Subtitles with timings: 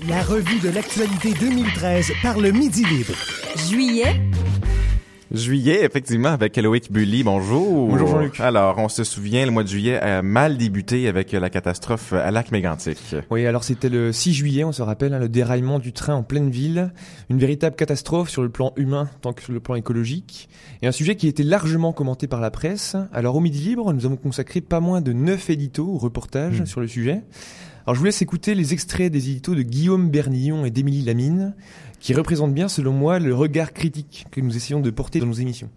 [0.00, 3.12] La revue de l'actualité 2013 par le Midi Libre.
[3.68, 4.20] Juillet.
[5.30, 7.22] Juillet, effectivement, avec Loïc Bully.
[7.22, 7.88] Bonjour.
[7.88, 8.40] Bonjour Jean-Luc.
[8.40, 12.30] Alors, on se souvient, le mois de juillet a mal débuté avec la catastrophe à
[12.30, 12.98] lac mégantic
[13.30, 16.22] Oui, alors c'était le 6 juillet, on se rappelle, hein, le déraillement du train en
[16.22, 16.92] pleine ville.
[17.30, 20.48] Une véritable catastrophe sur le plan humain tant que sur le plan écologique.
[20.80, 22.96] Et un sujet qui était largement commenté par la presse.
[23.12, 26.66] Alors, au Midi Libre, nous avons consacré pas moins de 9 éditos ou reportages Mmh.
[26.66, 27.20] sur le sujet.
[27.84, 31.56] Alors je vous laisse écouter les extraits des éditos de Guillaume Bernillon et d'Émilie Lamine,
[31.98, 35.32] qui représentent bien, selon moi, le regard critique que nous essayons de porter dans nos
[35.32, 35.68] émissions.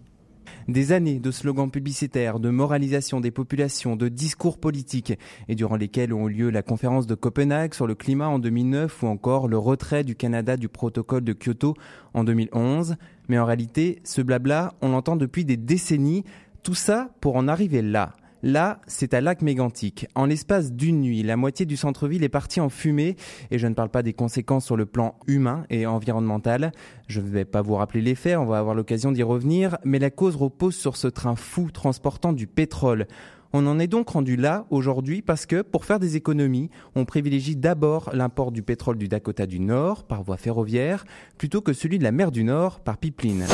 [0.68, 6.12] Des années de slogans publicitaires, de moralisation des populations, de discours politiques, et durant lesquels
[6.12, 9.58] ont eu lieu la conférence de Copenhague sur le climat en 2009 ou encore le
[9.58, 11.74] retrait du Canada du protocole de Kyoto
[12.14, 12.94] en 2011.
[13.28, 16.24] Mais en réalité, ce blabla, on l'entend depuis des décennies,
[16.62, 18.14] tout ça pour en arriver là.
[18.42, 20.06] Là, c'est à lac mégantic.
[20.14, 23.16] En l'espace d'une nuit, la moitié du centre-ville est partie en fumée,
[23.50, 26.72] et je ne parle pas des conséquences sur le plan humain et environnemental.
[27.08, 29.98] Je ne vais pas vous rappeler les faits, on va avoir l'occasion d'y revenir, mais
[29.98, 33.06] la cause repose sur ce train fou transportant du pétrole.
[33.52, 37.56] On en est donc rendu là aujourd'hui parce que pour faire des économies, on privilégie
[37.56, 41.04] d'abord l'import du pétrole du Dakota du Nord par voie ferroviaire
[41.38, 43.46] plutôt que celui de la mer du Nord par pipeline.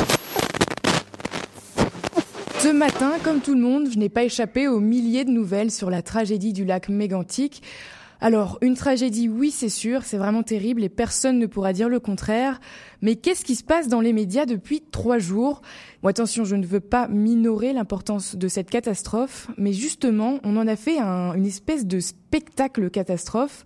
[2.63, 5.89] Ce matin, comme tout le monde, je n'ai pas échappé aux milliers de nouvelles sur
[5.89, 7.61] la tragédie du lac mégantic.
[8.21, 11.99] Alors, une tragédie, oui, c'est sûr, c'est vraiment terrible et personne ne pourra dire le
[11.99, 12.61] contraire.
[13.01, 15.61] Mais qu'est-ce qui se passe dans les médias depuis trois jours?
[16.05, 20.77] Attention, je ne veux pas minorer l'importance de cette catastrophe, mais justement, on en a
[20.77, 23.65] fait un- une espèce de spectacle catastrophe.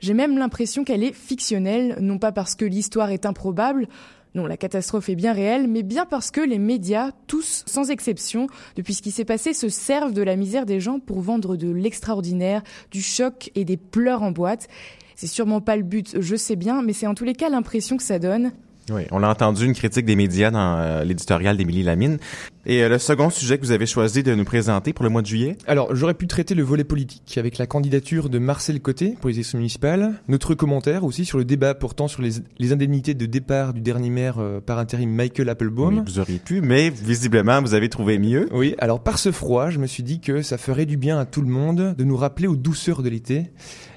[0.00, 3.88] J'ai même l'impression qu'elle est fictionnelle, non pas parce que l'histoire est improbable,
[4.34, 8.46] non, la catastrophe est bien réelle, mais bien parce que les médias, tous sans exception,
[8.76, 11.70] depuis ce qui s'est passé, se servent de la misère des gens pour vendre de
[11.70, 14.68] l'extraordinaire, du choc et des pleurs en boîte.
[15.16, 17.96] C'est sûrement pas le but, je sais bien, mais c'est en tous les cas l'impression
[17.96, 18.52] que ça donne.
[18.90, 22.18] Oui, on a entendu une critique des médias dans euh, l'éditorial d'Émilie Lamine.
[22.66, 25.22] Et euh, le second sujet que vous avez choisi de nous présenter pour le mois
[25.22, 25.56] de juillet?
[25.66, 29.36] Alors, j'aurais pu traiter le volet politique avec la candidature de Marcel Côté pour les
[29.36, 33.72] élections municipales, notre commentaire aussi sur le débat portant sur les, les indemnités de départ
[33.72, 35.98] du dernier maire euh, par intérim Michael Applebaum.
[35.98, 38.48] Oui, vous auriez pu, mais visiblement, vous avez trouvé mieux.
[38.52, 41.24] Oui, alors par ce froid, je me suis dit que ça ferait du bien à
[41.24, 43.50] tout le monde de nous rappeler aux douceurs de l'été.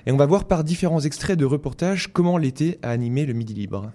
[0.06, 3.53] Et on va voir par différents extraits de reportages comment l'été a animé le Midi
[3.53, 3.91] Libre.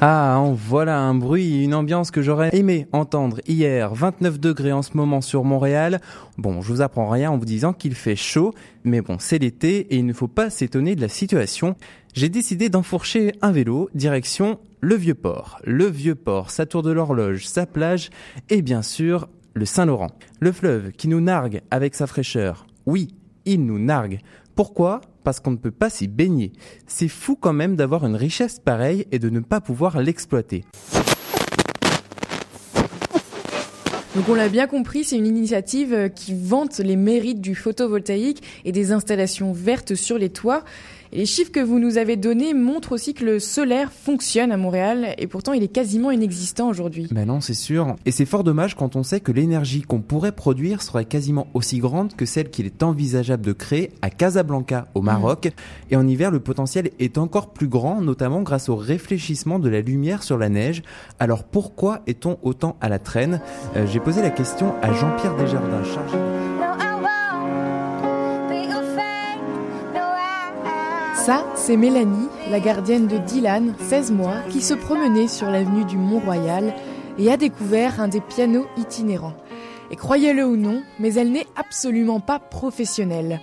[0.00, 3.92] Ah, en voilà un bruit une ambiance que j'aurais aimé entendre hier.
[3.92, 6.00] 29 degrés en ce moment sur Montréal.
[6.36, 8.54] Bon, je vous apprends rien en vous disant qu'il fait chaud,
[8.84, 11.74] mais bon, c'est l'été et il ne faut pas s'étonner de la situation.
[12.14, 15.58] J'ai décidé d'enfourcher un vélo, direction le Vieux-Port.
[15.64, 18.10] Le Vieux-Port, sa tour de l'horloge, sa plage
[18.50, 20.12] et bien sûr le Saint-Laurent.
[20.38, 22.68] Le fleuve qui nous nargue avec sa fraîcheur.
[22.86, 23.08] Oui,
[23.44, 24.20] il nous nargue.
[24.54, 25.00] Pourquoi?
[25.24, 26.52] Parce qu'on ne peut pas s'y baigner.
[26.86, 30.64] C'est fou quand même d'avoir une richesse pareille et de ne pas pouvoir l'exploiter.
[34.18, 38.42] Donc on l'a bien compris, c'est une initiative euh, qui vante les mérites du photovoltaïque
[38.64, 40.64] et des installations vertes sur les toits.
[41.12, 45.14] Les chiffres que vous nous avez donnés montrent aussi que le solaire fonctionne à Montréal
[45.16, 47.08] et pourtant il est quasiment inexistant aujourd'hui.
[47.10, 47.96] Ben non, c'est sûr.
[48.04, 51.78] Et c'est fort dommage quand on sait que l'énergie qu'on pourrait produire serait quasiment aussi
[51.78, 55.50] grande que celle qu'il est envisageable de créer à Casablanca, au Maroc.
[55.90, 59.80] Et en hiver, le potentiel est encore plus grand, notamment grâce au réfléchissement de la
[59.80, 60.82] lumière sur la neige.
[61.18, 63.40] Alors pourquoi est-on autant à la traîne?
[63.76, 66.57] Euh, J'ai posé la question à Jean-Pierre Desjardins, chargé de...
[71.28, 75.98] Ça, c'est Mélanie, la gardienne de Dylan, 16 mois, qui se promenait sur l'avenue du
[75.98, 76.74] Mont-Royal
[77.18, 79.36] et a découvert un des pianos itinérants.
[79.90, 83.42] Et croyez-le ou non, mais elle n'est absolument pas professionnelle.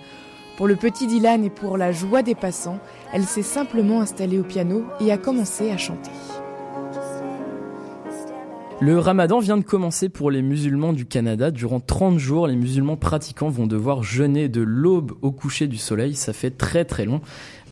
[0.56, 2.80] Pour le petit Dylan et pour la joie des passants,
[3.12, 6.10] elle s'est simplement installée au piano et a commencé à chanter.
[8.78, 11.50] Le ramadan vient de commencer pour les musulmans du Canada.
[11.50, 16.14] Durant 30 jours, les musulmans pratiquants vont devoir jeûner de l'aube au coucher du soleil.
[16.14, 17.22] Ça fait très très long.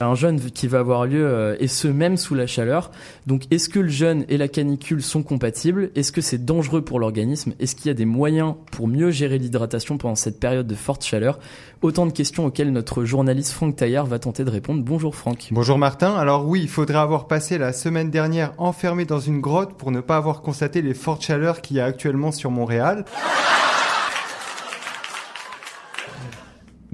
[0.00, 2.90] Un jeûne qui va avoir lieu euh, et ce même sous la chaleur.
[3.26, 5.90] Donc est-ce que le jeûne et la canicule sont compatibles?
[5.94, 7.52] Est-ce que c'est dangereux pour l'organisme?
[7.60, 11.04] Est-ce qu'il y a des moyens pour mieux gérer l'hydratation pendant cette période de forte
[11.04, 11.38] chaleur?
[11.80, 14.82] Autant de questions auxquelles notre journaliste Franck Taillard va tenter de répondre.
[14.82, 15.48] Bonjour Franck.
[15.52, 16.14] Bonjour Martin.
[16.16, 20.00] Alors oui, il faudrait avoir passé la semaine dernière enfermé dans une grotte pour ne
[20.00, 23.04] pas avoir constaté les fortes chaleurs qu'il y a actuellement sur Montréal.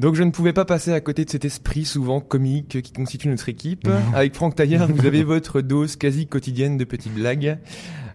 [0.00, 3.28] Donc je ne pouvais pas passer à côté de cet esprit souvent comique qui constitue
[3.28, 3.86] notre équipe.
[4.14, 7.58] Avec Franck Taillard, vous avez votre dose quasi quotidienne de petites blagues.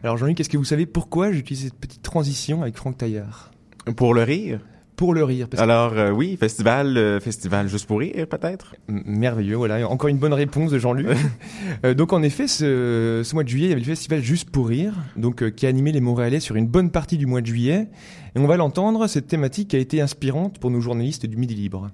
[0.01, 3.51] Alors Jean-Luc, est-ce que vous savez pourquoi j'utilise cette petite transition avec Franck Taillard?
[3.95, 4.61] Pour le rire?
[4.95, 5.47] Pour le rire.
[5.49, 8.75] parce que- Alors euh, oui, festival, euh, festival juste pour rire peut-être?
[8.87, 9.87] Merveilleux, voilà.
[9.89, 11.07] Encore une bonne réponse de Jean-Luc.
[11.83, 14.49] Euh, donc en effet, ce, ce mois de juillet, il y avait le festival Juste
[14.49, 17.41] pour rire, donc euh, qui a animé les Montréalais sur une bonne partie du mois
[17.41, 17.87] de juillet.
[18.35, 21.89] Et on va l'entendre, cette thématique a été inspirante pour nos journalistes du Midi Libre.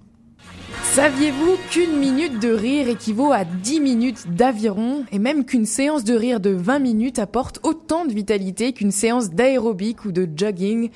[0.93, 6.13] Saviez-vous qu'une minute de rire équivaut à 10 minutes d'aviron et même qu'une séance de
[6.13, 10.89] rire de 20 minutes apporte autant de vitalité qu'une séance d'aérobic ou de jogging?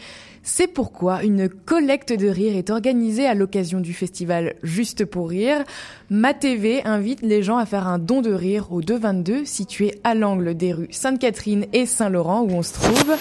[0.44, 5.64] C'est pourquoi une collecte de rire est organisée à l'occasion du festival Juste pour rire.
[6.10, 10.14] Ma TV invite les gens à faire un don de rire au 222 situé à
[10.14, 13.16] l'angle des rues Sainte-Catherine et Saint-Laurent où on se trouve.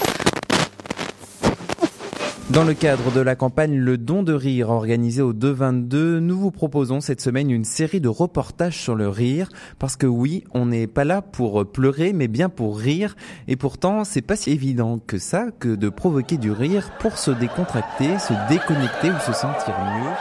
[2.54, 6.52] Dans le cadre de la campagne Le Don de Rire organisée au 222, nous vous
[6.52, 9.48] proposons cette semaine une série de reportages sur le rire.
[9.80, 13.16] Parce que oui, on n'est pas là pour pleurer, mais bien pour rire.
[13.48, 17.32] Et pourtant, c'est pas si évident que ça que de provoquer du rire pour se
[17.32, 20.12] décontracter, se déconnecter ou se sentir mieux.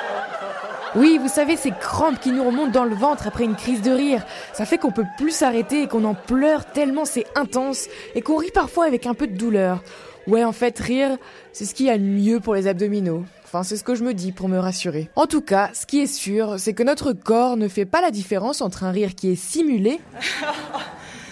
[0.95, 3.91] Oui, vous savez, ces crampes qui nous remontent dans le ventre après une crise de
[3.91, 8.21] rire, ça fait qu'on peut plus s'arrêter et qu'on en pleure tellement c'est intense et
[8.21, 9.83] qu'on rit parfois avec un peu de douleur.
[10.28, 11.18] Ouais, en fait, rire,
[11.52, 13.25] c'est ce qu'il y a de mieux pour les abdominaux.
[13.44, 15.10] Enfin, c'est ce que je me dis pour me rassurer.
[15.16, 18.10] En tout cas, ce qui est sûr, c'est que notre corps ne fait pas la
[18.10, 20.00] différence entre un rire qui est simulé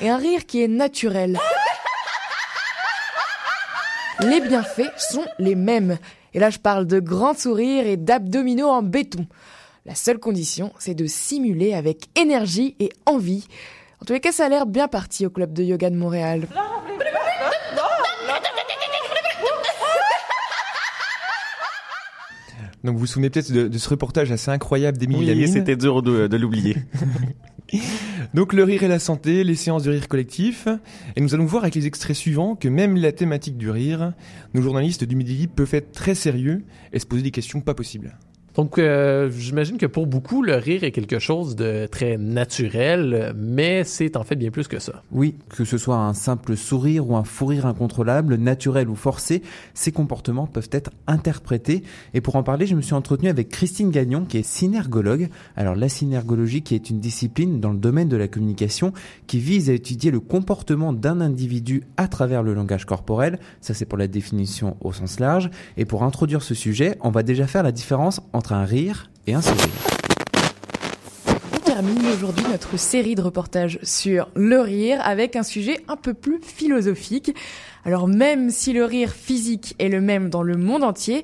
[0.02, 1.40] et un rire qui est naturel.
[4.20, 5.98] Les bienfaits sont les mêmes.
[6.34, 9.26] Et là, je parle de grands sourires et d'abdominaux en béton.
[9.86, 13.48] La seule condition, c'est de simuler avec énergie et envie.
[14.00, 16.48] En tous les cas, ça a l'air bien parti au club de yoga de Montréal.
[22.84, 26.02] Donc vous vous souvenez peut-être de, de ce reportage assez incroyable d'Émilie Oui, c'était dur
[26.02, 26.78] de, de l'oublier.
[28.34, 30.68] Donc le rire et la santé, les séances de rire collectif.
[31.16, 34.14] Et nous allons voir avec les extraits suivants que même la thématique du rire,
[34.54, 38.18] nos journalistes du Midi peuvent être très sérieux et se poser des questions pas possibles.
[38.56, 43.84] Donc, euh, j'imagine que pour beaucoup, le rire est quelque chose de très naturel, mais
[43.84, 45.04] c'est en fait bien plus que ça.
[45.12, 49.42] Oui, que ce soit un simple sourire ou un fou rire incontrôlable, naturel ou forcé,
[49.74, 51.84] ces comportements peuvent être interprétés.
[52.14, 55.30] Et pour en parler, je me suis entretenu avec Christine Gagnon, qui est synergologue.
[55.56, 58.92] Alors la synergologie, qui est une discipline dans le domaine de la communication,
[59.28, 63.40] qui vise à étudier le comportement d'un individu à travers le langage corporel.
[63.62, 65.50] Ça, c'est pour la définition au sens large.
[65.78, 69.36] Et pour introduire ce sujet, on va déjà faire la différence entre un rire et
[69.36, 69.70] un sourire.
[71.54, 76.16] On termine aujourd'hui notre série de reportages sur le rire avec un sujet un peu
[76.16, 77.36] plus philosophique.
[77.86, 81.24] Alors même si le rire physique est le même dans le monde entier,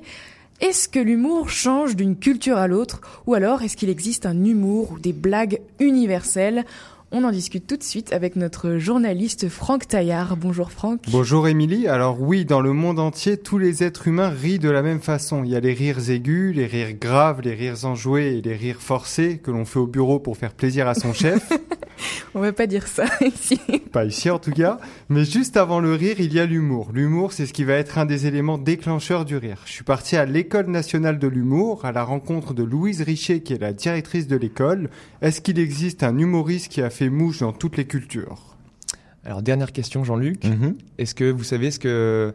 [0.60, 3.00] est-ce que l'humour change d'une culture à l'autre?
[3.26, 6.64] Ou alors est-ce qu'il existe un humour ou des blagues universelles?
[7.10, 10.36] On en discute tout de suite avec notre journaliste Franck Taillard.
[10.36, 11.00] Bonjour Franck.
[11.10, 11.88] Bonjour Émilie.
[11.88, 15.42] Alors oui, dans le monde entier, tous les êtres humains rient de la même façon.
[15.42, 18.82] Il y a les rires aigus, les rires graves, les rires enjoués et les rires
[18.82, 21.50] forcés que l'on fait au bureau pour faire plaisir à son chef.
[22.34, 23.60] On va pas dire ça ici.
[23.92, 24.78] Pas ici en tout cas.
[25.08, 26.90] Mais juste avant le rire, il y a l'humour.
[26.92, 29.62] L'humour, c'est ce qui va être un des éléments déclencheurs du rire.
[29.66, 33.52] Je suis parti à l'école nationale de l'humour, à la rencontre de Louise Richer, qui
[33.54, 34.90] est la directrice de l'école.
[35.22, 38.56] Est-ce qu'il existe un humoriste qui a fait mouche dans toutes les cultures?
[39.24, 40.76] Alors dernière question Jean-Luc, Mhm.
[40.98, 42.32] est-ce que vous savez ce que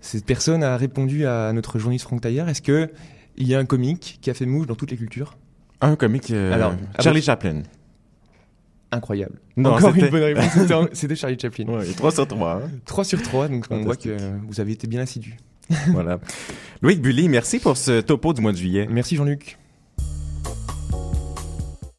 [0.00, 2.48] cette personne a répondu à notre journaliste Franck Taillard?
[2.48, 2.90] Est-ce que
[3.38, 5.36] il y a un comique qui a fait mouche dans toutes les cultures?
[5.80, 6.30] Un comique.
[6.30, 7.62] euh, Alors, Charlie ah, Chaplin.
[8.96, 9.38] Incroyable.
[9.56, 11.66] Non, Encore une bonne réponse, c'était Charlie Chaplin.
[11.68, 12.62] Ouais, 3 sur 3.
[12.84, 14.16] 3 sur 3, donc on voit que
[14.48, 15.36] vous avez été bien assidu.
[15.88, 16.18] voilà.
[16.82, 18.86] Loïc Bully, merci pour ce topo du mois de juillet.
[18.90, 19.58] Merci Jean-Luc.